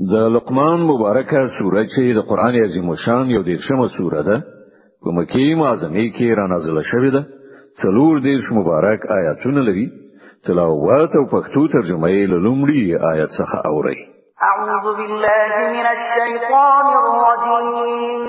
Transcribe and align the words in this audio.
د 0.00 0.14
لقمان 0.34 0.80
مبارکه 0.80 1.46
سوره 1.58 1.84
چې 1.86 2.14
د 2.14 2.18
قران 2.28 2.54
عظیم 2.54 2.94
شان 2.94 3.30
یو 3.30 3.42
دیرشمه 3.42 3.88
سوره 3.96 4.22
ده 4.22 4.42
په 5.02 5.08
مکی 5.12 5.54
معظمه 5.54 6.04
کې 6.16 6.34
را 6.36 6.46
نازله 6.46 6.82
شوې 6.82 7.10
ده 7.16 7.24
څلور 7.82 8.20
دیرش 8.20 8.52
مبارک 8.54 9.06
آیاتونه 9.18 9.60
لري 9.68 9.90
تلاوت 10.44 11.16
او 11.16 11.24
پښتو 11.32 11.72
ترجمه 11.72 12.08
یې 12.10 12.26
لومړی 12.28 12.80
آیت 13.12 13.30
څخه 13.40 13.56
اوري 13.68 13.96
اعوذ 14.42 14.96
بالله 14.98 15.52
من 15.76 15.86
الشیطان 15.96 16.86
الرجیم 17.00 18.20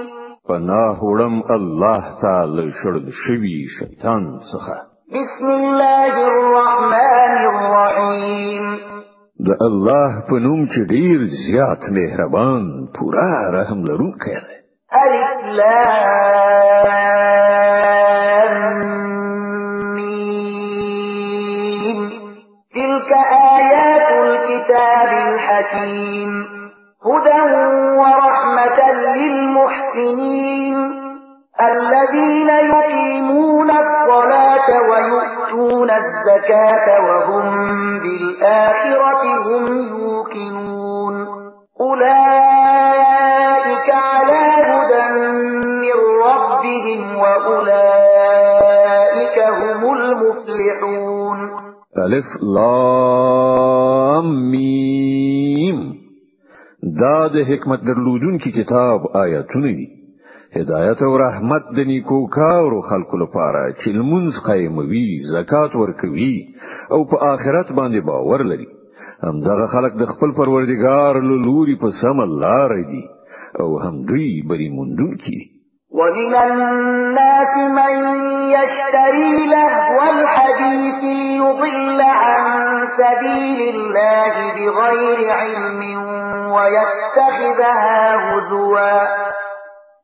پناه 0.47 0.97
وړم 1.03 1.35
الله 1.51 2.03
تعالی 2.21 2.71
شړل 2.79 3.11
شوی 3.23 3.67
شیطان 3.79 4.39
څخه 4.51 4.75
بسم 5.11 5.45
الله 5.59 6.13
الرحمن 6.31 7.31
الرحیم 7.51 8.76
د 9.45 9.49
الله 9.67 10.11
په 10.29 10.35
نوم 10.45 10.61
چې 10.73 10.79
ډیر 10.93 11.17
زیات 11.45 11.81
مهربان 11.97 12.61
پورا 12.95 13.31
رحم 13.55 13.79
لرونکی 13.89 14.33
دی 14.45 14.55
الف 15.01 15.41
لام 15.59 18.53
میم 19.97 21.99
تلك 22.77 23.09
آيات 23.59 24.07
الكتاب 24.25 25.09
الحكيم 25.27 26.31
هدى 27.07 27.41
ورحمة 28.01 28.79
للمحسنين 29.17 30.77
الذين 31.61 32.49
يقيمون 32.49 33.69
الصلاة 33.71 34.67
ويؤتون 34.89 35.89
الزكاة 35.91 37.03
وهم 37.07 37.45
بالآخرة 38.01 38.86
المفلحون 50.09 51.37
الف 52.03 52.25
لام 52.55 54.33
میم 54.53 55.83
دا 57.03 57.19
د 57.35 57.45
حکمت 57.51 57.79
درلودونکو 57.91 58.49
کتاب 58.59 59.07
آیاتونه 59.23 59.73
دي 59.79 59.87
هدایت 60.57 61.03
او 61.07 61.11
رحمت 61.23 61.61
د 61.79 61.89
نیکو 61.89 62.19
کارو 62.35 62.81
خلکو 62.91 63.17
لپاره 63.23 63.63
چې 63.73 63.87
لمونځ 63.87 64.41
قایموي 64.47 65.05
زکات 65.33 65.75
ورکوي 65.81 66.35
او 66.97 67.01
په 67.11 67.21
آخرت 67.33 67.71
باندې 67.71 68.05
باور 68.11 68.43
لري 68.53 68.67
همدغه 69.25 69.67
خلک 69.75 69.97
د 70.01 70.05
خپل 70.13 70.31
پروردگار 70.41 71.21
له 71.29 71.41
لوري 71.49 71.75
په 71.83 71.89
سم 72.01 72.23
لار 72.45 72.75
دي 72.93 73.03
او 73.65 73.69
هم 73.83 73.93
دوی 74.13 74.29
بری 74.53 74.69
مونږ 74.79 75.21
کی 75.25 75.41
ومن 75.99 76.33
الناس 76.39 77.53
من 77.77 78.36
يشتري 78.55 79.35
لهو 79.53 79.99
الحديث 80.15 81.01
ليضل 81.03 81.99
عن 82.01 82.43
سبيل 82.99 83.59
الله 83.75 84.33
بغير 84.57 85.19
علم 85.41 85.81
ويتخذها 86.55 87.85
هزوا 88.15 88.99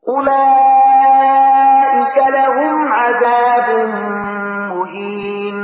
أولئك 0.08 2.16
لهم 2.38 2.74
عذاب 2.92 3.68
مهين 4.76 5.54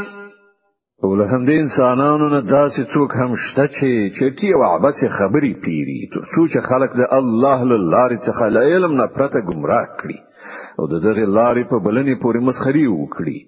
ول 1.02 1.22
هم 1.22 1.44
دې 1.46 1.54
انسانانو 1.62 2.26
نه 2.28 2.40
داسې 2.40 2.80
څوک 2.94 3.12
هم 3.20 3.30
شته 3.36 3.64
چې 3.76 3.88
چټي 4.18 4.48
او 4.54 4.60
عباس 4.74 4.98
خبري 5.18 5.52
پیری 5.64 6.00
تر 6.14 6.22
څو 6.32 6.40
چې 6.52 6.58
خلک 6.70 6.90
د 6.96 7.02
الله 7.18 7.58
له 7.70 7.76
لارې 7.92 8.18
څخه 8.26 8.42
علم 8.68 8.92
نه 9.00 9.06
پرته 9.06 9.38
گمراه 9.48 9.86
کړي 10.00 10.18
او 10.78 10.84
د 10.92 10.94
دغه 11.06 11.24
لارې 11.38 11.62
په 11.70 11.76
بلنې 11.84 12.14
پورې 12.22 12.40
مسخري 12.48 12.86
وکړي 13.00 13.38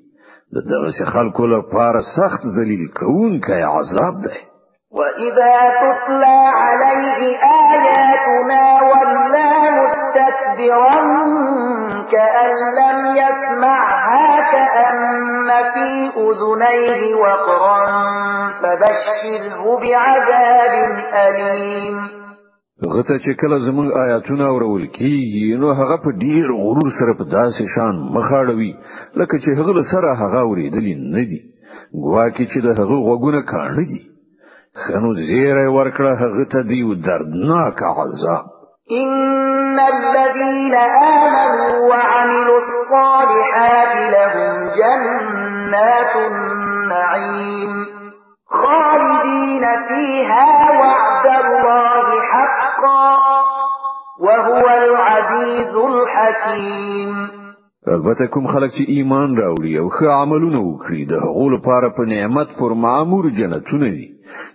د 0.57 0.59
دغه 0.73 0.91
خلکو 1.15 1.45
لپاره 1.55 2.01
سخت 2.17 2.43
ذلیل 2.57 2.83
کای 3.47 3.63
عذاب 3.77 4.15
دی 4.27 4.39
وإذا 4.99 5.55
تطلع 5.83 6.39
عليه 6.67 7.19
آياتنا 7.77 8.63
ولا 8.93 9.49
مستكبرا 9.79 11.01
كأن 12.13 12.53
لم 12.81 12.99
يسمعها 13.23 14.29
كأن 14.53 15.01
في 15.73 15.89
أذنيه 16.29 17.15
وقرا 17.15 17.83
فبشره 18.63 19.61
بعذاب 19.83 20.75
أليم 21.27 22.22
غته 22.87 23.19
چې 23.25 23.33
کله 23.41 23.57
زموږ 23.59 23.87
آیاتونه 23.97 24.45
اورول 24.45 24.87
کیږي 24.99 25.57
نو 25.63 25.69
هغه 25.73 25.97
په 26.05 26.11
ډیر 26.25 26.47
غرور 26.65 26.89
سره 27.01 27.13
په 27.21 27.25
داسې 27.25 27.65
شان 27.75 27.95
مخاړوي 28.17 28.73
لکه 29.17 29.39
چې 29.39 29.51
هغه 29.59 29.83
سره 29.93 30.15
هغه 30.23 30.41
اوریدلی 30.47 30.95
نه 31.15 31.23
دي 31.31 31.41
ګواکې 32.05 32.45
چې 32.53 32.59
د 32.67 32.69
هغه 32.79 32.97
غوګونه 33.07 33.41
کاڼه 33.53 33.85
دي 33.93 34.03
خنو 34.83 35.11
زیره 35.29 35.65
ورکړه 35.77 36.13
هغه 36.23 36.45
ته 36.53 36.63
دی 36.71 36.81
دردناک 37.07 37.83
عذاب 37.83 38.45
ان 39.03 39.79
الذين 39.95 40.75
امنوا 40.75 41.77
وعملوا 41.91 42.59
الصالحات 42.67 43.95
لهم 44.15 44.55
جنات 44.79 46.15
النعيم 46.33 47.73
خالدين 48.61 49.65
فيها 49.89 50.45
وعد 50.79 51.27
الله 51.43 52.09
حق 52.33 52.72
العصا 52.83 53.69
وهو 54.21 54.65
العزيز 54.85 55.75
الحكيم 55.77 57.15
البته 57.89 58.27
کوم 58.35 58.47
خلک 58.47 58.71
چې 58.71 58.85
ایمان 58.89 59.37
راوړي 59.37 59.79
او 59.79 59.89
ښه 59.89 60.11
عملونه 60.21 60.61
وکړي 60.61 61.05
د 61.13 61.15
هغو 61.25 61.47
لپاره 61.55 61.89
په 61.97 62.03
نعمت 62.15 62.49
پر 62.59 62.75
معمور 62.85 63.25
جنتونه 63.39 63.89
دي 63.97 64.07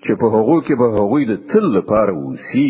چې 0.04 0.12
په 0.22 0.26
هغو 0.38 0.62
کې 0.62 0.76
به 0.80 0.88
هغوی 0.98 1.26
د 1.26 1.38
تل 1.54 1.66
لپاره 1.78 2.14
وسی 2.14 2.68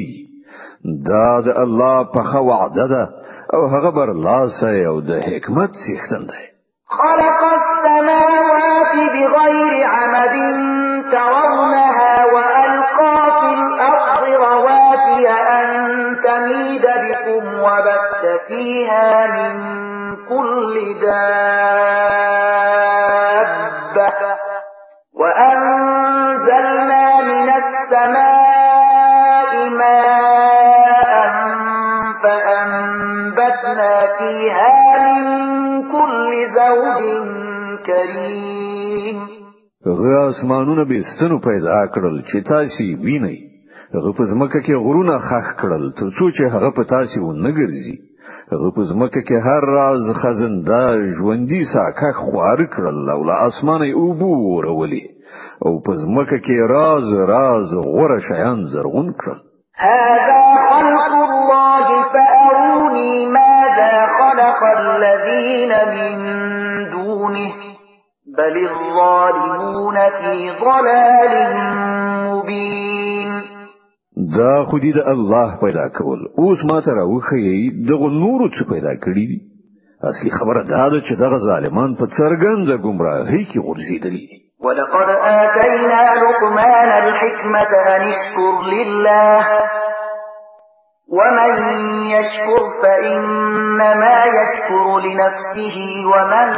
دا 1.11 1.41
د 1.47 1.57
الله 1.65 2.03
په 2.13 2.23
خواعده 2.31 2.87
ده 2.95 3.03
او 3.53 3.67
هغه 3.75 3.89
بر 3.91 4.13
لاسه 4.25 4.73
او 4.93 4.99
د 5.09 5.21
حکمت 5.27 5.69
څښتن 5.71 6.23
دی 6.31 6.43
خلق 6.89 7.39
السماوات 7.59 8.93
بغير 9.15 9.71
عمد 9.95 10.35
ترونها 11.11 12.13
و 12.35 12.46
هغه 39.85 40.21
اسمانونه 40.29 40.83
به 40.83 41.01
ستنو 41.15 41.39
پیدا 41.39 41.75
کړل 41.93 42.17
چې 42.29 42.37
تاسو 42.51 42.83
وینئ 43.05 43.37
هغه 43.95 44.11
په 44.17 44.23
ځمکه 44.31 44.59
کې 44.65 44.73
غرونه 44.85 45.13
خاخ 45.27 45.47
کړل 45.61 45.83
ترڅو 45.99 46.25
چې 46.37 46.43
هغه 46.53 46.69
په 46.77 46.83
تاسو 46.93 47.17
ونګرځي 47.27 47.95
هغه 48.53 48.69
په 48.75 48.81
ځمکه 48.91 49.21
کې 49.27 49.37
هر 49.47 49.61
راز 49.77 50.03
خزنده 50.21 50.81
ژوندۍ 51.17 51.61
ساکه 51.73 52.11
خوار 52.21 52.59
کړل 52.73 52.99
او 53.15 53.19
له 53.29 53.35
اسمانه 53.49 53.87
اوبو 54.01 54.31
ورولې 54.53 55.03
او 55.65 55.71
په 55.85 55.91
ځمکه 56.03 56.37
کې 56.45 56.57
راز 56.75 57.07
راز 57.33 57.67
غوره 57.93 58.19
شیان 58.29 58.59
زرغون 58.73 59.07
کړل 59.19 59.39
هذا 59.89 60.37
خلق 60.69 61.11
الله 61.31 61.87
فأروني 62.13 63.11
ماذا 63.37 63.91
خلق 64.17 64.59
الذين 64.77 65.71
من 65.93 66.36
بل 68.37 68.67
الظالمون 68.67 69.95
في 69.95 70.49
ضلال 70.61 71.57
مبين 72.29 73.41
دا 74.35 74.63
خودی 74.63 74.91
د 74.91 74.97
الله 75.07 75.55
پیدا 75.61 75.87
کول 75.89 76.19
اوس 76.35 76.57
ما 76.69 76.81
ته 76.81 76.91
راوخی 76.91 77.71
دغه 77.89 78.09
نور 78.09 78.51
څه 78.59 78.69
پیدا 78.69 78.93
کړی 78.95 79.25
دي 79.31 79.39
اصلي 80.09 80.31
خبره 80.39 80.61
دا 80.73 80.89
ده 80.89 80.99
چې 81.09 81.19
دغه 81.19 81.37
ظالمان 81.47 81.95
په 81.95 82.05
څرګند 82.05 82.71
ګمراه 82.85 83.27
هي 83.29 83.43
کې 83.45 83.57
غورځېدلي 83.65 84.23
دي 84.31 84.37
ولقد 84.65 85.09
آتينا 85.21 86.03
لقمان 86.23 86.85
الحكمة 87.03 87.71
أن 87.95 88.01
اشكر 88.13 88.55
لله 88.73 89.43
ومن 91.11 91.53
يشكر 92.09 92.63
فإنما 92.83 94.25
يشكر 94.37 94.99
لنفسه 94.99 95.77
ومن 96.13 96.49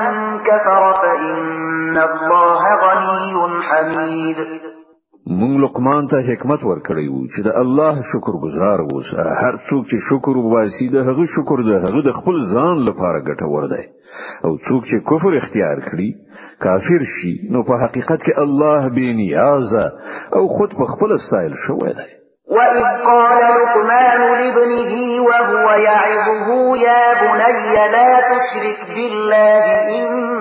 كفر 0.44 0.94
فإن 0.94 1.69
ان 1.90 1.98
الله 1.98 2.64
غني 2.86 3.64
حمید 3.68 4.38
مونږ 5.40 5.54
لقمان 5.64 6.08
ته 6.12 6.18
حکمت 6.30 6.62
ورکړی 6.68 7.06
وو 7.14 7.22
چې 7.34 7.40
د 7.48 7.50
الله 7.62 7.94
شکر 8.12 8.34
گزار 8.46 8.80
اوسه 8.94 9.22
هر 9.44 9.56
څوک 9.70 9.84
چې 9.92 9.98
شکر 10.10 10.36
وباسي 10.40 10.88
د 10.96 10.98
هغه 11.10 11.26
شکر 11.36 11.58
د 11.70 11.72
هغه 11.86 12.00
د 12.08 12.12
خپل 12.20 12.38
ځان 12.54 12.76
لپاره 12.90 13.24
ګټور 13.30 13.64
دی 13.74 13.86
او 14.46 14.52
څوک 14.68 14.82
چې 14.90 14.98
کفر 15.12 15.32
اختیار 15.42 15.78
کړي 15.88 16.10
کافر 16.68 17.06
شي 17.18 17.34
نو 17.56 17.60
په 17.70 17.74
حقیقت 17.84 18.20
کې 18.24 18.34
الله 18.46 18.90
به 18.96 19.08
نیاز 19.22 19.74
او 20.40 20.44
خود 20.58 20.70
په 20.82 20.86
خپل 20.94 21.10
استایل 21.18 21.54
شوی 21.68 21.94
دی 22.00 22.12
وَإِذْ 22.58 22.80
قَالَ 23.08 23.50
لُقْمَانُ 23.58 24.22
لِابْنِهِ 24.38 24.96
وَهُوَ 25.28 25.66
يَعِظُهُ 25.88 26.78
يَا 26.86 27.04
بُنَيَّ 27.24 27.74
لَا 27.96 28.10
تُشْرِكْ 28.30 28.80
بِاللَّهِ 28.96 29.66
إِنَّ 30.00 30.39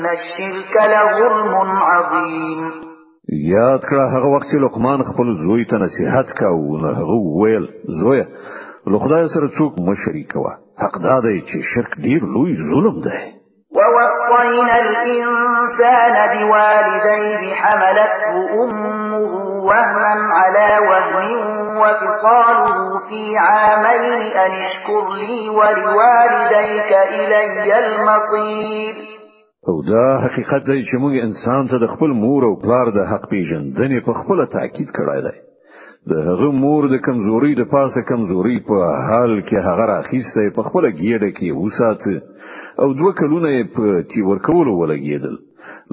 ان 0.00 0.06
الشرك 0.06 0.74
لظلم 0.92 1.54
عظيم 1.70 2.72
یاد 3.54 3.80
کړه 3.88 4.04
هغه 4.14 4.26
وخت 4.34 4.46
چې 4.52 4.56
لقمان 4.64 5.02
خپل 5.02 5.26
زوی 5.44 5.64
ته 5.64 5.76
نصيحت 5.76 6.26
کاوه 6.38 6.92
هغه 6.98 7.16
ویل 7.40 7.66
زوی 8.02 8.24
له 8.86 8.98
خدای 8.98 9.28
سره 9.34 9.48
څوک 9.58 9.72
مشرک 9.88 10.36
وا 10.36 10.52
حق 10.82 10.98
دا 11.02 11.20
دی 11.20 11.40
چې 11.48 11.58
شرک 11.74 11.92
ډیر 12.04 12.20
لوی 12.34 12.52
ظلم 12.70 13.00
دی 13.06 13.20
ووصينا 13.76 14.74
الإنسان 14.78 16.14
بوالديه 16.36 17.42
حملته 17.54 18.34
أمه 18.64 19.18
وهنا 19.68 20.24
على 20.34 20.68
وهن 20.88 21.46
وفصاله 21.76 22.76
في 23.08 23.36
عامين 23.38 24.22
أن 24.22 24.50
اشكر 24.66 25.04
لي 25.22 25.48
ولوالديك 25.50 26.92
إلي 26.92 27.86
المصير 27.86 28.89
او 29.70 29.82
دا 29.86 30.06
حقیقت 30.24 30.62
دی 30.70 30.76
چې 30.88 30.94
موږ 31.02 31.14
انسان 31.26 31.62
ته 31.72 31.76
د 31.82 31.86
خپل 31.94 32.10
مور 32.22 32.42
او 32.48 32.54
پلار 32.64 32.86
د 32.98 33.00
حق 33.10 33.24
پیژندنې 33.32 33.98
په 34.08 34.12
خپل 34.20 34.38
تاکید 34.56 34.88
کړای 34.98 35.20
دی 35.26 35.36
د 36.10 36.12
هغه 36.28 36.48
مور 36.62 36.82
د 36.92 36.96
کمزوري 37.06 37.52
د 37.58 37.62
پاسه 37.74 38.00
کمزوري 38.10 38.56
په 38.70 38.76
حال 39.08 39.32
کې 39.48 39.66
هغه 39.68 39.84
راخیسته 39.92 40.48
په 40.58 40.62
خپل 40.68 40.84
گیډه 41.02 41.30
کې 41.38 41.48
وسات 41.62 42.02
او 42.84 42.88
دوه 43.00 43.12
کلونه 43.20 43.48
په 43.76 43.84
تی 44.12 44.20
ورکول 44.30 44.66
ولګیدل 44.80 45.36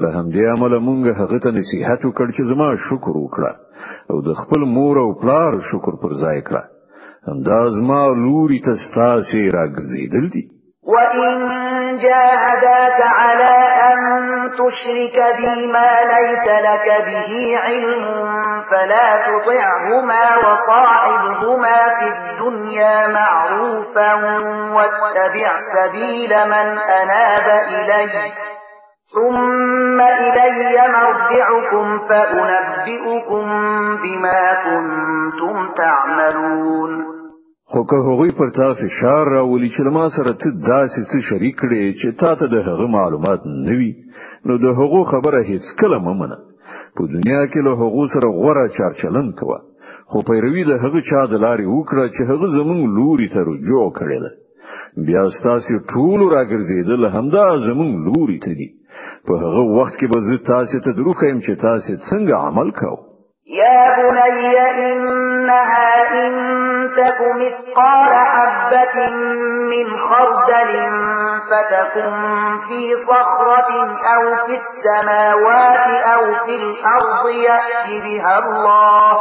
له 0.01 0.07
همدې 0.17 0.43
عمله 0.53 0.77
مونږ 0.87 1.03
هغه 1.21 1.37
ته 1.43 1.49
نصيحت 1.59 2.01
وکړ 2.05 2.27
چې 2.35 2.43
زما 2.53 2.69
شکر 2.87 3.13
وکړه 3.19 3.51
او 4.11 4.17
د 4.27 4.29
خپل 4.41 4.61
مور 4.77 4.95
او 5.05 5.09
پلار 5.21 5.53
شکر 5.71 5.93
پر 6.03 6.11
ځای 6.23 6.39
کړه 6.47 6.63
همدا 7.31 7.61
زما 7.79 8.01
لوري 8.25 8.59
ته 8.69 8.73
ستاسو 8.87 9.41
راګزیدل 9.59 10.25
دي 10.37 10.45
وإن 10.87 11.41
جاهداك 11.97 13.01
على 13.01 13.57
أن 13.93 13.99
تشرك 14.53 15.35
بي 15.37 15.71
ما 15.71 15.89
ليس 16.01 16.47
لك 16.63 16.87
به 17.05 17.59
علم 17.63 18.05
فلا 18.71 19.21
تطعهما 19.27 20.37
وصاحبهما 20.37 21.89
في 21.99 22.07
الدنيا 22.07 23.07
معروفا 23.07 24.13
واتبع 24.73 25.57
سبيل 25.75 26.29
من 26.45 26.77
أناب 26.99 27.67
إليه 27.69 28.33
ثم 29.15 30.01
إلي 30.01 30.81
مرجعكم 30.87 31.99
فأنبئكم 32.09 33.47
بما 33.97 34.53
كنتم 34.63 35.69
تعملون 35.75 37.17
خو 37.69 37.83
که 37.83 37.95
هغوی 37.95 38.31
پر 38.37 38.49
تا 38.55 38.73
فشار 38.73 39.27
راولي 39.31 39.69
چې 39.69 39.91
ما 39.93 40.09
سره 40.09 40.33
ته 40.33 40.49
داسې 40.67 41.01
څه 41.11 41.17
شریک 41.29 41.55
کړي 41.61 41.81
چې 42.01 42.19
تا 42.21 42.29
ته 42.41 42.47
د 42.47 42.53
هغه 42.67 42.87
معلومات 42.87 43.41
نوي 43.65 43.89
نو 44.47 44.55
د 44.57 44.67
هغو 44.79 45.01
خبره 45.11 45.41
هیڅ 45.49 45.65
کله 45.81 45.97
ممنه 46.07 46.37
په 46.95 47.03
دنیا 47.15 47.41
کې 47.51 47.59
له 47.67 47.71
هغو 47.81 48.03
سره 48.13 48.27
غوړه 48.37 48.75
چارچلن 48.77 49.27
کوه 49.41 49.57
خو 50.11 50.21
پیروي 50.29 50.63
د 50.69 50.73
هغه 50.85 51.01
چا 51.09 51.21
د 51.33 51.35
لارې 51.45 51.67
وکړه 51.75 52.03
چې 52.15 52.21
هغه 52.31 52.47
زمون 52.57 52.95
لوري 52.99 53.27
ته 53.33 53.39
رجوع 53.49 53.85
کړي 53.99 54.17
ده 54.23 54.31
بیا 55.11 55.23
ستاسو 55.39 55.75
ټول 55.91 56.19
راګرځیدل 56.35 57.01
همدا 57.17 57.45
زمون 57.69 57.91
لوري 58.07 58.39
ته 58.45 58.51
دي 58.61 58.69
په 59.27 59.33
هغه 59.43 59.63
وخت 59.77 59.93
کې 59.99 60.07
به 60.11 60.19
زه 60.27 60.37
تاسو 60.53 60.75
ته 60.85 60.89
دروخم 61.01 61.35
چې 61.45 61.53
تاسو 61.67 61.91
څنګه 62.09 62.33
عمل 62.47 62.71
کوئ 62.81 63.06
يا 63.49 63.87
بني 64.11 64.59
إنها 64.59 66.11
إن 66.27 66.31
تك 66.97 67.17
مثقال 67.35 68.15
حبة 68.17 69.07
من 69.71 69.97
خردل 69.97 70.71
فتكن 71.51 72.11
في 72.67 72.93
صخرة 73.07 73.85
أو 74.15 74.35
في 74.45 74.57
السماوات 74.57 76.03
أو 76.03 76.45
في 76.45 76.55
الأرض 76.55 77.27
يأتي 77.29 77.99
بها 78.01 78.39
الله 78.39 79.17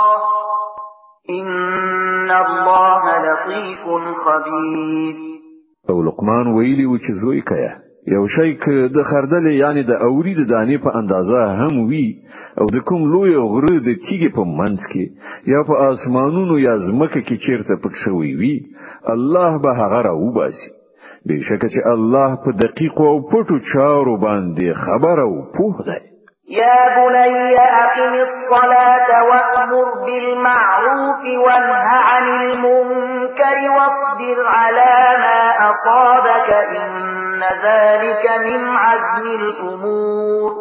إن 1.31 2.31
الله 2.31 3.19
لطيف 3.32 3.82
خبير 4.20 5.14
او 5.90 6.02
لقمان 6.02 6.46
ويلي 6.55 6.87
وتشزويكا 6.87 7.56
چې 7.56 7.86
یو 8.14 8.25
شی 8.35 8.50
ک 8.62 8.64
د 8.97 8.99
خردل 9.11 9.44
یعنی 9.62 9.82
د 9.87 9.93
اوري 10.06 10.35
د 10.38 10.43
دانې 10.53 10.79
په 10.85 10.91
اندازه 11.00 11.41
هم 11.61 11.75
وی 11.91 12.06
او 12.61 12.67
د 12.75 12.79
کوم 12.88 13.00
لوی 13.12 13.32
غره 13.53 13.75
د 13.82 13.88
تیګې 14.06 14.31
په 14.37 14.43
منځ 14.58 14.81
کې 14.93 15.05
یا 15.53 15.61
په 15.69 15.75
اسمانونو 15.93 16.55
یا 16.67 16.75
زمکه 16.88 17.20
کې 17.26 17.37
چیرته 17.44 17.75
پک 17.82 17.94
شوی 18.03 18.31
وی 18.41 18.55
الله 19.14 19.53
به 19.62 19.70
هغه 19.81 20.00
را 20.06 20.14
وباسي 20.25 20.70
بشکه 21.29 21.69
چې 21.75 21.81
الله 21.94 22.31
په 22.43 22.50
دقیق 22.62 22.97
او 23.12 23.17
پټو 23.31 23.56
چارو 23.70 24.14
باندې 24.26 24.67
خبر 24.85 25.17
او 25.26 25.32
پوه 25.55 25.76
دی 25.88 26.00
يا 26.48 26.81
بني 27.08 27.58
أقم 27.58 28.14
الصلاة 28.14 29.08
وأمر 29.31 29.84
بالمعروف 30.06 31.22
وانه 31.44 31.88
عن 32.08 32.26
المنكر 32.40 33.56
واصبر 33.76 34.38
على 34.46 34.96
ما 35.25 35.40
أصابك 35.70 36.50
إن 36.52 37.40
ذلك 37.66 38.25
من 38.46 38.60
عزم 38.76 39.40
الأمور 39.40 40.52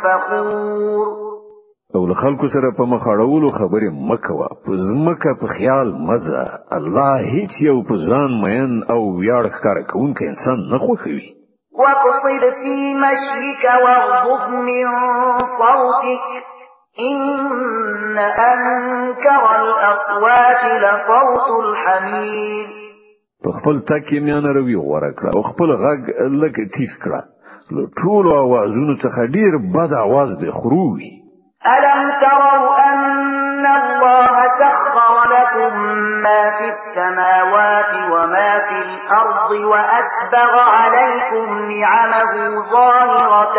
فخور 0.05 1.29
او 1.95 2.07
له 2.07 2.15
خلکو 2.15 2.47
سره 2.55 2.69
په 2.79 2.85
مخاړولو 2.95 3.51
خبرې 3.59 3.89
مکوه 4.11 4.49
په 4.65 4.73
ځمکه 4.89 5.35
په 5.41 5.47
خیال 5.57 5.93
مزه 6.09 6.43
الله 6.79 7.23
هیڅ 7.35 7.51
یو 7.69 7.83
په 7.89 7.95
ځان 8.11 8.35
مین 8.45 8.83
او 8.93 8.99
ویاړ 9.19 9.45
ښکار 9.57 9.83
کوونکی 9.93 10.27
انسان 10.29 10.59
نه 10.73 10.79
خوښوي 10.79 11.27
وقصد 11.83 12.43
فی 12.61 12.77
مشيك 13.05 13.63
واغضض 13.85 14.55
من 14.69 14.87
صوتک 15.57 16.23
إن 17.01 18.19
أنكر 18.29 19.45
الأصوات 19.61 20.65
لصوت 20.83 21.49
الحميد 21.65 22.69
په 23.45 23.51
خپل 23.59 23.77
تک 23.91 24.07
میانه 24.25 24.51
روي 24.59 24.77
غوړه 24.77 25.11
کړه 25.19 25.31
او 25.37 25.43
خپل 25.51 25.71
غږ 25.85 26.01
لږ 26.43 26.55
تیز 26.77 26.93
کړه 27.03 27.21
له 27.75 27.83
ټولو 28.01 28.31
اوازونو 28.45 28.95
څخه 29.05 29.21
ډیر 29.37 29.53
بد 29.77 29.93
اواز 30.07 30.31
دی 30.41 30.51
خروي 30.59 31.11
ألم 31.75 32.01
تروا 32.23 32.89
أن 32.91 33.67
الله 33.79 34.35
سخر 34.63 35.13
لكم 35.37 35.75
ما 36.27 36.43
في 36.57 36.67
السماوات 36.75 37.91
وما 38.13 38.53
في 38.67 38.79
الأرض 38.89 39.51
وأسبغ 39.73 40.53
عليكم 40.77 41.49
نعمه 41.71 42.31
ظاهرة 42.71 43.57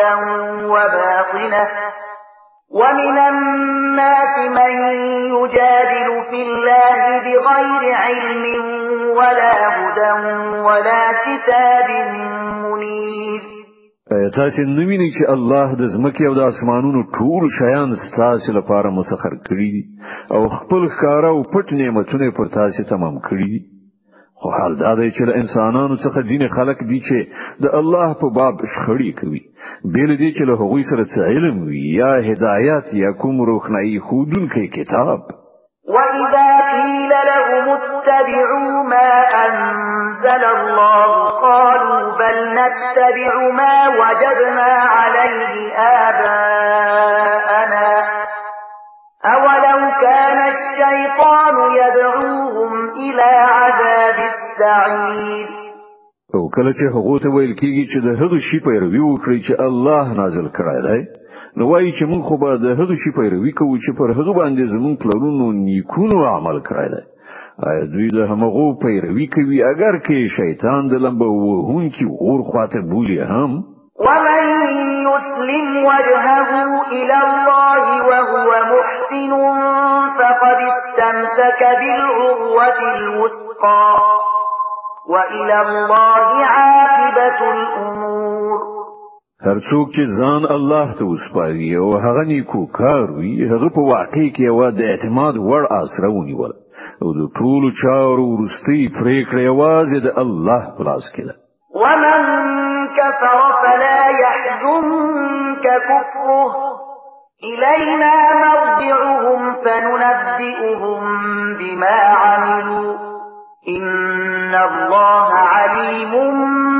وباطنة 0.74 1.68
ومن 2.72 3.18
الناس 3.18 4.34
من 4.54 4.72
يجادل 5.36 6.10
في 6.30 6.40
الله 6.48 7.02
بغير 7.24 7.94
علم 7.94 8.44
ولا 9.18 9.52
هدى 9.78 10.14
ولا 10.58 11.06
كتاب 11.26 11.88
منير 12.64 13.42
تاسو 14.36 14.62
نویني 14.64 15.10
چې 15.16 15.24
الله 15.36 15.68
د 15.76 15.82
زمکه 15.96 16.24
او 16.28 16.34
د 16.34 16.42
اسمانونو 16.54 17.00
ټول 17.18 17.44
شیان 17.60 17.90
ستاسو 18.06 18.50
لپاره 18.60 18.90
مسخر 19.00 19.34
کړی 19.48 19.74
او 20.36 20.42
خپل 20.58 20.84
کار 21.02 21.24
او 21.34 21.38
پټ 21.54 21.68
نعمتونه 21.82 22.26
پر 22.40 22.46
تاسو 22.58 22.84
تمام 22.94 23.16
کړی 23.30 23.52
خو 24.42 24.50
حال 24.52 24.76
دا 24.80 24.92
دی 24.98 25.06
چې 25.12 25.36
انسانانو 25.42 25.96
څخه 26.06 26.20
ځینې 26.30 26.48
خلک 26.58 26.80
دي 26.90 27.00
چې 27.08 27.64
د 27.64 27.76
الله 27.80 28.14
په 28.22 28.28
باب 28.38 28.62
شخړی 28.74 29.10
کوي 29.20 29.42
بیل 29.96 30.12
دي 30.22 30.30
چې 30.38 30.44
له 30.50 30.54
هغوی 30.62 30.84
سره 30.92 31.04
څه 31.14 31.20
علم 31.32 31.58
وي 31.72 31.82
یا 32.02 32.12
هدایت 32.30 32.88
یا 33.04 33.12
کوم 33.24 33.36
روښنايي 33.52 34.00
خودونکی 34.08 34.66
کتاب 34.78 35.20
وَإِذَا 35.96 36.72
قِيلَ 36.72 37.20
لَهُمُ 37.30 37.68
اتَّبِعُوا 37.80 38.84
مَا 38.94 39.12
أَنزَلَ 39.46 40.44
اللَّهُ 40.58 41.30
قَالُوا 41.46 42.04
بَلْ 42.20 42.38
نَتَّبِعُ 42.60 43.34
مَا 43.60 43.76
وَجَدْنَا 44.02 44.74
عَلَيْهِ 44.96 45.88
آبَاءَنَا 46.08 47.88
أَوَلَوْ 49.30 49.80
كَانَ 50.04 50.40
الشَّيْطَانُ 50.54 51.56
يَدْعُونَ 51.82 51.99
السعير 54.60 55.48
او 56.36 56.42
کله 56.56 56.72
چې 56.74 56.86
هغه 56.96 57.20
ته 57.24 57.30
ویل 57.36 57.54
کیږي 57.62 57.84
چې 57.92 57.98
د 58.06 58.08
هغه 58.22 58.38
شی 58.48 58.60
پیروي 58.68 59.02
وکړي 59.06 59.40
چې 59.46 59.54
الله 59.68 60.04
نازل 60.20 60.48
کړی 60.58 60.80
دی 60.88 61.00
نو 61.58 61.64
وایي 61.72 61.92
چې 61.98 62.04
موږ 62.12 62.22
خو 62.28 62.38
به 62.44 62.58
د 62.66 62.66
هغه 62.80 62.94
شی 63.04 63.12
پیروي 63.18 63.52
کوو 63.60 63.78
چې 63.84 63.92
پر 64.00 64.10
هغه 64.20 64.32
باندې 64.40 64.64
زموږ 64.76 64.94
پلانونو 65.04 65.52
نیکونو 65.60 66.18
عمل 66.36 66.60
کړی 66.68 66.88
دی 66.94 67.04
آیا 67.70 67.84
دوی 67.94 68.08
د 68.18 68.20
همغه 68.32 68.66
پیروي 68.84 69.28
کوي 69.36 69.64
اگر 69.64 70.00
کې 70.06 70.36
شیطان 70.40 70.88
د 70.88 70.94
لمبه 71.06 71.28
وهون 71.38 71.90
کې 71.96 72.06
اور 72.28 72.42
خواته 72.52 72.80
بولی 72.92 73.20
هم 73.34 73.52
ومن 74.08 74.42
يسلم 75.08 75.66
وجهه 75.92 76.52
إلى 76.98 77.18
الله 77.28 77.84
وهو 78.10 78.50
محسن 78.74 79.32
فقد 80.20 80.60
استمسك 80.72 81.62
بالعروة 81.80 82.82
الوثقى 82.98 84.20
وإلى 85.10 85.62
الله 85.62 86.46
عاقبة 86.46 87.40
الأمور 87.54 88.60
هر 89.46 89.58
څوک 89.72 89.88
چې 89.96 90.04
ځان 90.20 90.44
الله 90.52 90.94
ته 91.00 91.06
وسپاري 91.06 91.76
او 91.78 91.94
هغه 91.96 92.24
نیکو 92.24 92.66
کار 92.78 93.12
وي 93.16 93.50
هغه 93.50 93.70
په 93.70 93.80
واقع 93.82 94.26
کې 94.36 94.42
یو 94.50 94.70
د 94.72 94.82
اعتماد 94.82 95.34
وړ 95.38 95.62
آسره 95.82 96.10
ونیول 96.10 96.54
او 97.04 97.14
د 97.20 97.22
ټول 97.40 97.64
چارو 97.82 98.26
ورستي 98.36 98.82
پریکړه 99.00 99.42
یوازې 99.52 99.98
د 100.06 100.10
الله 100.24 100.62
په 100.78 100.84
لاس 100.84 101.06
کې 101.16 101.24
ده 101.28 101.36
ومن 101.76 102.22
كفر 102.98 103.38
فلا 103.62 104.00
يحزنك 104.22 105.64
كفره 105.90 106.54
إلينا 107.44 108.16
مرجعهم 108.44 109.40
فننبئهم 109.64 111.00
بما 111.60 111.98
عملوا 111.98 113.09
إن 113.78 114.56
الله 114.70 115.32
عليم 115.54 116.14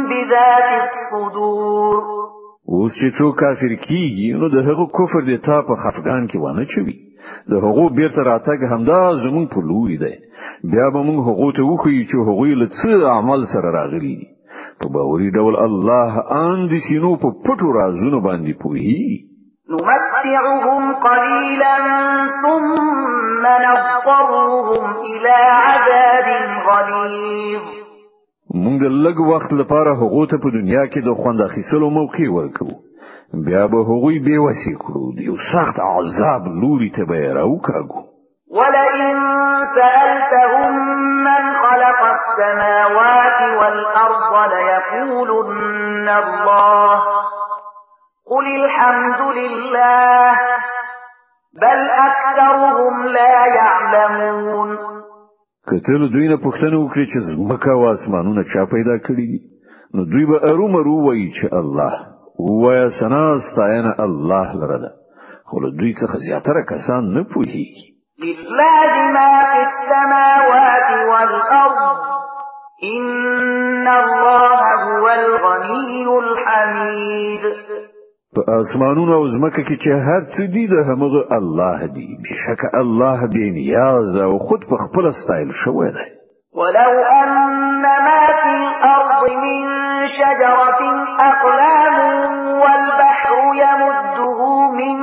بذات 0.10 0.70
الصدور 0.86 2.00
اوس 2.70 2.94
چې 3.02 3.08
څوک 3.20 3.36
کافر 3.42 3.74
کیږي 3.88 4.30
نو 4.40 4.50
د 4.56 4.58
هغه 4.70 4.86
کفر 5.00 5.22
د 5.30 5.34
تا 5.48 5.58
په 5.70 5.76
خفقان 5.84 6.24
کې 6.32 6.38
ونه 6.44 6.66
چوي 6.74 6.98
د 7.52 7.54
هغو 7.66 7.86
بیرته 7.98 8.22
راتګ 8.32 8.60
همدا 8.74 9.00
زمون 9.24 9.46
په 9.56 9.66
لوري 9.70 9.98
دی 10.04 10.14
بیا 10.76 10.88
به 10.96 11.00
موږ 11.08 11.18
هغو 11.30 11.48
ته 11.58 11.64
وخی 11.72 11.98
چې 12.10 12.16
هغوی 12.30 12.54
له 12.62 12.68
څه 12.78 12.92
عمل 13.18 13.42
سره 13.54 13.70
راغلي 13.80 14.14
دي 14.22 14.28
په 14.80 14.86
باوري 14.96 15.30
ډول 15.38 15.56
الله 15.68 16.12
آن 16.46 16.68
د 16.72 16.86
سینو 16.88 17.12
په 17.24 17.28
پټو 17.46 17.68
رازونو 17.80 18.20
باندې 18.28 18.52
پوهیږي 18.64 19.20
نمتعهم 19.70 20.94
قليلا 20.94 21.78
ثم 22.44 23.42
نضطرهم 23.46 24.96
إلى 25.02 25.36
عذاب 25.50 26.28
غليظ 26.66 27.62
مونږ 28.56 28.82
لږ 29.06 29.18
وخت 29.32 29.54
لپاره 29.54 29.92
هغه 30.02 30.26
ته 30.30 30.38
په 30.44 30.50
دنیا 30.58 30.86
کې 30.92 31.00
د 31.08 31.14
خوند 31.22 31.42
اخیستلو 31.42 31.90
موقع 32.00 32.28
ورکو 32.38 32.68
بیا 33.48 33.66
به 33.72 33.78
هغوی 33.90 34.18
بې 34.28 34.38
وسی 34.46 34.76
کړو 34.84 35.04
یو 35.28 35.36
سخت 35.54 35.80
عذاب 35.92 36.48
لوري 36.62 36.90
ته 36.96 37.06
به 37.10 37.20
راوکاږو 37.38 38.02
ولئن 38.60 39.18
سألتهم 39.78 40.72
من 41.28 41.44
خلق 41.64 42.00
السماوات 42.14 43.40
والأرض 43.62 44.34
ليقولن 44.54 46.10
الله 46.24 47.19
قل 48.30 48.64
الحمد 48.66 49.22
لله 49.38 50.32
بل 51.54 51.80
اکثرهم 52.08 53.06
لا 53.06 53.46
يعلمون 53.58 54.78
کتل 55.68 56.08
دوی 56.14 56.28
نه 56.28 56.38
پښتنه 56.38 56.76
وکړي 56.78 57.06
چې 57.12 57.18
مکه 57.40 57.72
او 57.72 57.86
اسمانونه 57.94 58.44
چا 58.54 58.66
پیدا 58.66 58.98
کړی 59.06 59.26
دي 59.32 59.40
نو 59.96 60.04
دوی 60.06 60.26
به 60.26 60.52
ارومرو 60.52 60.96
وایي 61.08 61.32
چې 61.42 61.54
الله 61.54 61.92
وایا 62.64 62.90
سنا 63.00 63.34
استاینه 63.38 63.96
الله 64.00 64.56
لره 64.56 64.78
ده 64.84 64.92
خو 65.46 65.60
دوی 65.80 65.94
څخه 65.94 66.18
زیاتره 66.30 66.62
کسان 66.74 67.04
نه 67.14 67.24
پوهیږي 67.24 67.88
لله 68.24 68.92
ما 69.14 69.32
في 69.52 69.62
السماوات 69.72 70.90
والأرض 71.12 71.98
إن 72.98 73.88
الله 73.88 74.76
هو 75.00 75.08
الغني 75.08 76.06
الحميد 76.20 77.69
په 78.48 78.54
اسمانونو 78.64 79.14
او 79.20 79.28
زمکه 79.34 79.64
کې 79.68 79.76
چې 79.84 79.92
هر 80.08 80.22
څه 80.34 80.44
دی 80.54 80.66
د 80.74 80.76
همغه 80.90 81.22
الله 81.38 81.80
دی 81.96 82.10
بشکه 82.26 82.68
الله 82.82 83.20
دی 83.34 83.46
نیاز 83.60 84.10
او 84.28 84.34
خود 84.46 84.62
په 84.70 84.76
خپل 84.86 85.06
استایل 85.12 85.50
شوی 85.64 85.90
دی 85.98 86.08
ولو 86.60 86.92
ان 87.22 87.84
ما 88.06 88.24
في 88.42 88.52
الارض 88.62 89.22
من 89.46 89.64
شجره 90.18 90.82
اقلام 91.32 91.96
والبحر 92.64 93.34
يمده 93.64 94.40
من 94.80 94.98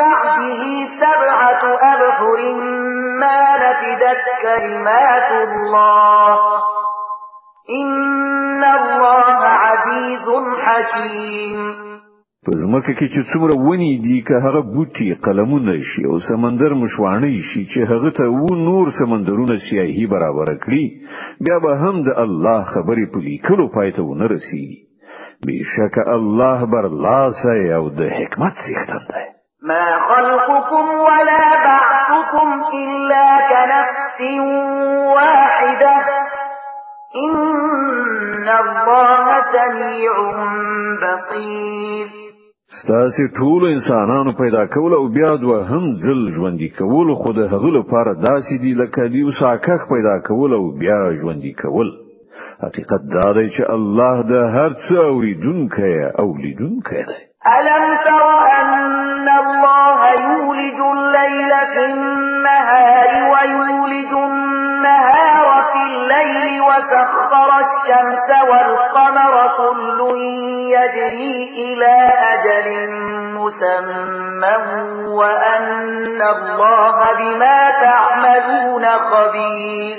بعده 0.00 0.62
سبعه 1.02 1.62
ابحر 1.94 2.40
ما 3.20 3.42
نفدت 3.64 4.22
كلمات 4.42 5.28
الله 5.48 6.36
ان 7.80 8.64
الله 8.78 9.34
عزيز 9.66 10.24
حكيم 10.66 11.27
په 12.50 12.58
زمکه 12.62 12.92
کې 12.98 13.06
چې 13.14 13.20
څومره 13.30 13.54
ونی 13.66 13.94
دي 14.04 14.18
که 14.28 14.34
هغه 14.44 14.60
بوټي 14.74 15.08
قلمونه 15.26 15.74
شي 15.88 16.02
او 16.10 16.14
سمندر 16.28 16.72
مشوانی 16.82 17.36
شي 17.48 17.62
چې 17.72 17.80
هغه 17.92 18.10
ته 18.18 18.24
و 18.42 18.54
نور 18.68 18.86
سمندرونه 18.98 19.56
سیاهي 19.68 20.06
برابر 20.12 20.48
کړي 20.62 20.84
بیا 21.44 21.58
به 21.66 21.72
هم 21.82 21.96
د 22.06 22.08
الله 22.24 22.60
خبرې 22.74 23.04
په 23.12 23.18
لیکلو 23.28 23.66
پاتې 23.76 24.00
ونه 24.04 24.26
رسیږي 24.34 24.78
بشک 25.46 25.96
الله 26.16 26.58
بر 26.76 26.86
لاسه 27.06 27.52
او 27.78 27.84
د 27.98 28.00
حکمت 28.18 28.54
څښتن 28.64 29.02
دی 29.12 29.26
ما 29.70 29.86
خلقكم 30.10 30.86
ولا 31.08 31.46
بعثكم 31.68 32.48
إلا 32.82 33.26
كنفس 33.50 34.20
واحدة 35.14 35.96
إن 37.24 38.46
الله 38.60 39.26
سميع 39.54 40.12
بصير 41.04 42.17
ستاسو 42.76 43.22
ټول 43.40 43.62
انسانانو 43.72 44.32
پیدا 44.38 44.64
کول 44.72 44.92
او 44.94 45.04
بیا 45.12 45.28
دوه 45.42 45.58
هم 45.68 45.84
ځل 46.02 46.18
ژوندۍ 46.36 46.68
کول 46.80 47.12
خو 47.20 47.30
د 47.38 47.46
هغه 47.52 47.70
لپاره 47.76 48.12
داسې 48.24 48.54
دی 48.64 48.72
لکه 48.80 49.06
دی 49.12 49.22
وساکخ 49.28 49.86
پیدا 49.92 50.16
کول 50.26 50.52
او 50.58 50.64
بیا 50.82 50.98
ژوندۍ 51.20 51.52
کول 51.62 51.88
حقیقت 52.64 53.02
دا 53.14 53.28
دی 53.38 53.46
چې 53.54 53.62
الله 53.76 54.22
د 54.22 54.32
هر 54.56 54.70
څه 54.84 54.94
اوریدونکی 55.12 55.94
او 56.20 56.28
لیدونکی 56.44 57.02
دی 57.12 57.18
ألم 57.58 57.84
تر 58.04 58.22
أن 58.60 59.28
الله 59.28 60.00
يولج 60.28 60.78
الليل 60.96 61.52
في 61.74 61.82
النهار 61.92 63.10
ويولج 63.32 64.12
النهار 64.24 65.44
في 65.72 65.82
الليل 65.92 66.60
وسخر 66.68 67.50
الشمس 67.66 68.28
والقمر 68.50 69.34
كل 69.58 70.00
يجري 70.76 71.32
إلى 71.64 72.27
مسمى 73.48 74.54
وأن 75.06 76.20
الله 76.34 76.96
بما 77.20 77.58
تعملون 77.84 78.84
خبير 79.10 79.96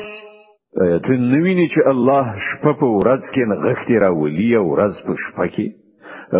ته 1.03 1.13
نویني 1.18 1.68
چې 1.74 1.82
الله 1.94 2.25
شپه 2.48 2.74
په 2.82 2.86
ورځ 2.98 3.22
کې 3.34 3.44
نغښتې 3.51 3.96
راولي 4.06 4.50
او 4.58 4.63
ورځ 4.74 4.94
په 5.06 5.13
شپه 5.24 5.46
کې 5.56 5.68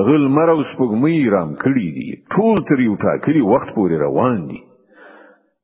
غل 0.08 0.28
مر 0.36 0.50
او 0.56 0.60
سپوږمۍ 0.72 1.18
رام 1.34 1.52
کړی 1.64 1.88
دي 1.98 2.08
ټول 2.36 2.58
تر 2.70 2.80
یو 2.88 2.96
ټاکلي 3.06 3.42
وخت 3.54 3.70
پورې 3.78 3.96
روان 4.06 4.38
دي 4.50 4.60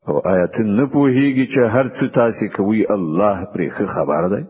او 0.09 0.15
آیت 0.33 0.55
نه 0.79 0.85
پوهیږي 0.93 1.45
چې 1.53 1.59
هر 1.75 1.85
څه 1.97 2.05
تاسو 2.19 2.45
کوي 2.57 2.81
الله 2.95 3.37
پرې 3.53 3.67
خبر 3.95 4.21
ده 4.33 4.41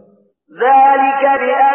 ذالک 0.63 1.23
بأن 1.43 1.74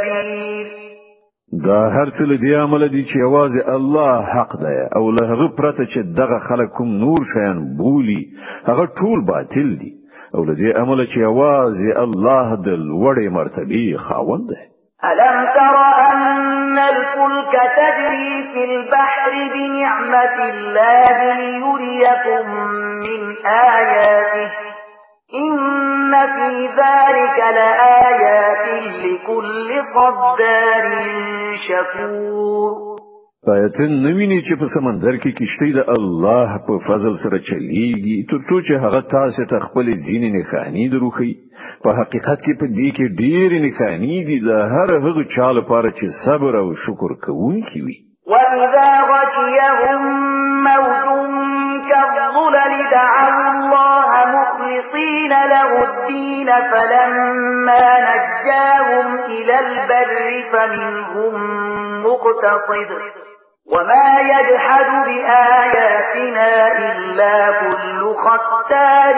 سبيل 0.00 0.66
دا 1.64 1.80
هر 1.88 2.08
څه 2.18 2.24
دی 2.42 2.54
عمل 2.56 2.88
دي 2.88 3.02
چې 3.04 3.16
आवाज 3.28 3.52
الله 3.76 4.22
حق 4.34 4.56
دی 4.56 4.76
او 4.96 5.10
له 5.10 5.22
هغه 5.32 5.56
پرته 5.58 5.84
چې 5.86 6.00
دغه 6.20 6.38
خلک 6.48 6.68
کوم 6.76 6.88
نور 6.88 7.18
شین 7.34 7.76
بولی 7.76 8.22
هغه 8.66 8.84
ټول 8.86 9.26
باطل 9.26 9.76
دي 9.78 9.92
او 10.34 10.44
له 10.44 10.54
دې 10.54 10.76
عمل 10.76 11.00
چې 11.12 11.20
आवाज 11.32 11.76
الله 12.04 12.54
د 12.66 12.68
لوړې 12.68 13.28
مرتبه 13.38 13.96
خاوند 14.08 14.48
دی 14.48 14.70
ألم 15.10 15.36
تر 15.58 15.74
أن 16.12 16.78
الفلك 16.78 17.54
تجري 17.80 18.32
في 18.52 18.62
البحر 18.70 19.30
بنعمة 19.54 20.36
الله 20.50 21.18
ليريكم 21.38 22.46
من 23.04 23.20
آياته 23.46 24.69
إن 25.34 26.10
في 26.12 26.58
ذلك 26.66 27.36
لآيات 27.56 28.64
لكل 29.04 29.70
صبار 29.94 30.84
شكور 31.68 32.90
پایته 33.46 33.86
نویني 33.86 34.40
چې 34.42 34.54
په 34.60 34.66
سمندر 34.74 35.16
کې 35.16 35.32
کشتی 35.38 35.72
د 35.76 35.86
الله 35.96 36.58
په 36.66 36.74
فضل 36.88 37.14
سره 37.22 37.38
چلیږي 37.38 38.16
تر 38.32 38.40
څو 38.48 38.56
چې 38.66 38.74
هغه 38.84 39.00
تاسو 39.14 39.46
ته 39.52 39.56
خپل 39.68 39.86
دین 40.08 40.26
نه 40.36 40.42
خاني 40.50 40.88
دروخي 40.94 41.30
په 41.84 41.94
حقیقت 42.00 42.38
کې 42.44 42.60
په 42.60 42.66
دې 42.76 42.88
کې 42.96 43.06
ډېر 43.22 43.50
نه 43.64 43.70
خاني 43.78 44.24
دي 44.28 44.36
د 44.48 44.50
هر 44.74 44.94
هغه 45.06 45.24
چا 45.34 45.48
لپاره 45.58 45.88
چې 45.88 46.16
صبر 46.24 46.58
او 46.62 46.68
شکر 46.84 47.14
کوونکی 47.26 47.80
وي 47.86 47.98
وَإِذَا 48.32 48.88
غَشِيَهُم 49.10 50.00
مَّوْجٌ 50.68 51.39
الظلل 51.96 52.90
دعوا 52.90 53.50
الله 53.56 54.10
مخلصين 54.36 55.30
له 55.54 55.70
الدين 55.88 56.46
فلما 56.70 57.86
نجاهم 58.10 59.06
إلى 59.26 59.54
البر 59.66 60.28
فمنهم 60.52 61.34
مقتصد 62.06 62.90
وما 63.72 64.20
يجحد 64.20 64.88
بآياتنا 65.08 66.48
إلا 66.92 67.34
كل 67.60 68.14
ختار 68.24 69.16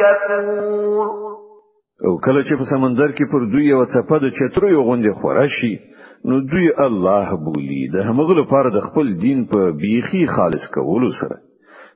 كفور 0.00 1.06
او 2.08 2.12
کله 2.24 2.42
چې 2.42 2.54
په 2.60 2.64
سمندر 2.68 3.10
کې 3.16 3.28
پر 3.32 3.40
دوی 3.54 3.64
یو 3.70 3.84
څپه 3.86 4.18
د 4.24 4.30
چترو 4.38 4.68
یو 4.74 4.84
غونډې 4.84 5.20
خورا 5.20 5.46
شي 5.56 5.72
نو 6.30 6.38
دوی 6.52 6.68
الله 6.86 7.36
بولی 7.48 7.82
د 7.92 7.96
همغه 8.08 8.34
لپاره 8.40 8.70
د 8.70 8.80
خپل 8.86 9.12
دین 9.26 9.46
په 9.54 9.70
بیخي 9.82 10.26
خالص 10.36 10.64
کولو 10.78 11.10
سره 11.20 11.36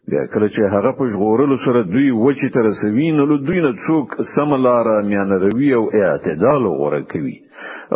بیا 0.08 0.22
کله 0.32 0.48
چې 0.54 0.60
هغه 0.74 0.90
په 0.98 1.04
ژغورلو 1.12 1.56
سره 1.66 1.82
دوی 1.82 2.10
وچی 2.24 2.48
تر 2.54 2.62
رسوي 2.68 3.06
نو 3.18 3.36
دوی 3.46 3.60
نه 3.66 3.72
څوک 3.86 4.06
سملاره 4.36 5.02
میان 5.08 5.32
روي 5.44 5.72
او 5.74 5.84
اعتدال 6.02 6.62
غوړه 6.76 7.02
کوي 7.12 7.36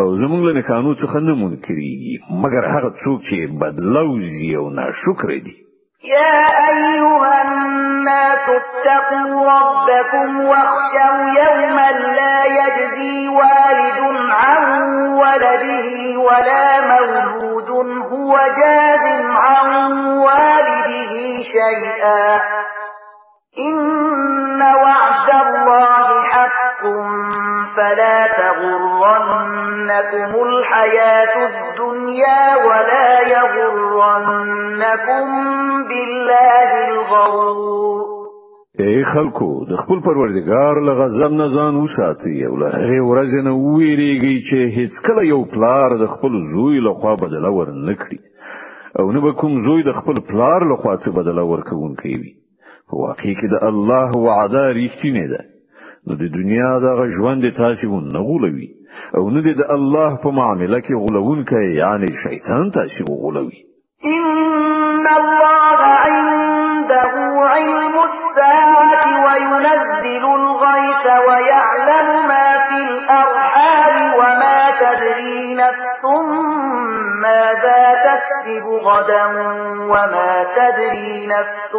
او 0.00 0.06
زموږ 0.22 0.40
له 0.54 0.62
قانون 0.70 0.94
څخه 1.02 1.18
نه 1.28 1.34
مونږ 1.40 1.54
کیږي 1.66 2.14
مګر 2.42 2.62
هغه 2.74 2.90
څوک 3.04 3.18
چې 3.28 3.36
بدلو 3.60 4.08
زی 4.34 4.54
او 4.56 4.70
ناشکر 4.70 5.28
دي 5.46 5.54
يا 6.16 6.36
أيها 6.70 7.34
الناس 7.46 8.44
اتقوا 8.60 9.32
ربكم 9.54 10.28
واخشوا 10.50 11.22
يوما 11.42 11.88
لا 12.18 12.38
يجزي 12.58 13.28
والد 13.38 13.98
عن 14.40 14.64
ولده 15.22 15.86
ولا 16.26 16.66
مولود 16.92 17.70
هو 18.12 18.38
جاز 18.58 19.04
عن 19.40 19.92
والده 20.22 20.57
شيئا 21.58 22.38
إن 23.68 24.62
وعد 24.62 25.30
الله 25.46 26.08
حق 26.32 26.82
فلا 27.76 28.18
تغرنكم 28.40 30.32
الحياة 30.42 31.36
الدنيا 31.52 32.44
ولا 32.66 33.20
يغرنكم 33.34 35.26
بالله 35.88 36.70
الغرور 36.88 38.18
ای 38.80 39.00
خلکو 39.14 39.64
د 39.70 39.76
خپل 39.76 40.00
پروردگار 40.00 40.74
له 40.86 40.92
غضب 41.02 41.32
نه 41.40 41.46
ځان 41.56 41.74
وساتئ 41.76 42.34
او 42.48 42.56
له 42.62 42.68
هغې 42.78 43.00
ورځې 43.10 43.40
نه 43.46 43.52
وویریږئ 43.64 44.36
چې 44.48 44.58
هیڅکله 44.78 45.22
یو 45.32 45.40
پلار 45.54 45.88
د 46.02 46.06
خپل 46.14 46.32
زوی 46.52 46.78
له 46.86 46.92
خوا 47.00 47.14
بدله 47.22 47.50
ورنکړي 47.58 48.18
او 48.97 49.12
نه 49.12 49.21
به 49.21 49.33
کوم 49.33 49.54
زوی 49.64 49.83
د 49.83 49.92
خپل 49.92 50.14
پلار 50.30 50.61
له 50.70 50.77
خوا 50.77 50.96
څخه 51.03 51.14
بدله 51.18 51.42
ورکوونکی 51.53 52.12
وي 52.20 52.33
په 52.88 52.94
واقع 53.05 53.33
کې 53.40 53.46
د 53.53 53.57
الله 53.70 54.09
وعده 54.27 54.64
ریښتینې 54.81 55.27
ده 55.33 55.40
نو 56.07 56.12
د 56.22 56.24
دنیا 56.38 56.70
دغه 56.87 57.05
ژوند 57.16 57.42
تاسو 57.62 58.01
نه 58.14 58.20
غولوي 58.29 58.68
او 59.16 59.24
نه 59.35 59.40
د 59.61 59.62
الله 59.77 60.11
په 60.24 60.29
معاملې 60.38 60.79
کې 60.87 60.94
غولونکی 61.03 61.64
یعنی 61.83 62.09
شیطان 62.24 62.64
تاسو 62.79 63.05
غولوي 63.22 63.61
ان 64.14 65.05
الله 65.18 65.47
غدا 78.86 79.26
وما 79.92 80.44
تدري 80.58 81.14
نفس 81.26 81.72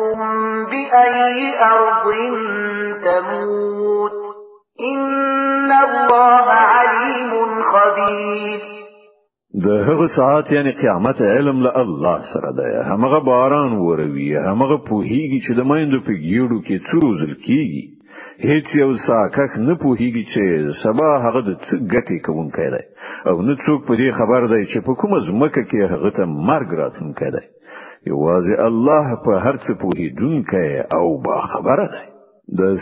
بأي 0.71 1.55
أرض 1.63 2.05
تموت 3.05 4.12
إن 4.93 5.71
الله 5.71 6.43
عليم 6.71 7.31
خبير 7.71 8.59
ده 9.53 9.73
هغه 9.85 10.07
ساعت 10.17 10.51
یعنی 10.51 10.71
قیامت 10.71 11.21
علم 11.21 11.59
له 11.62 11.77
الله 11.79 12.21
سره 12.33 12.51
ده 12.57 12.83
هغه 12.83 13.19
باران 13.19 13.73
وروي 13.73 14.38
هغه 14.38 14.77
په 14.77 15.01
هیږي 15.03 15.49
چې 15.49 15.57
د 15.57 15.59
مایندو 15.59 15.99
په 16.05 16.12
ګیړو 16.25 16.57
کې 16.67 16.75
څو 16.91 16.99
ځل 17.19 17.33
کیږي 17.45 17.83
هیڅ 18.50 18.67
یو 18.82 18.91
ساکک 19.08 19.52
نه 19.67 19.74
پوهیږي 19.82 20.24
چې 20.32 20.43
سبا 20.84 21.10
هغه 21.26 21.41
د 21.48 21.52
څه 21.65 21.76
ګټې 21.93 22.17
کوونکی 22.26 22.67
دی 22.74 22.84
او 23.30 23.36
نه 23.48 23.54
څوک 23.65 23.80
په 23.88 23.93
دې 24.02 24.10
خبر 24.19 24.41
دی 24.54 24.62
چې 24.72 24.78
په 24.88 24.93
کومه 25.00 25.17
ځمکه 25.30 25.62
کې 25.69 25.91
هغه 25.93 26.10
ته 26.17 26.24
مرګ 26.50 26.69
راتونکی 26.82 27.30
دی 27.36 27.43
یوازې 28.12 28.56
الله 28.67 29.06
په 29.26 29.32
هر 29.45 29.56
څه 29.63 29.72
پوهیدونکی 29.82 30.67
او 31.00 31.06
با 31.26 31.38
خبره 31.52 31.86
دی 32.60 32.80